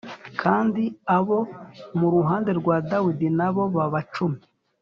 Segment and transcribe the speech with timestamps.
[0.41, 0.83] kandi
[1.17, 1.39] abo
[1.99, 4.39] mu ruhande rwa Dawidi na bo baba cumi